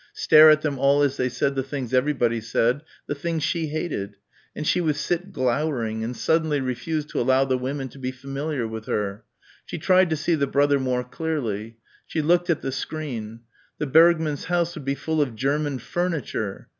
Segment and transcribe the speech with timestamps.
[0.15, 4.15] Stare at them all as they said the things everybody said, the things she hated;
[4.55, 8.67] and she would sit glowering, and suddenly refuse to allow the women to be familiar
[8.67, 9.23] with her....
[9.63, 11.77] She tried to see the brother more clearly.
[12.07, 13.41] She looked at the screen.
[13.77, 16.69] The Bergmanns' house would be full of German furniture....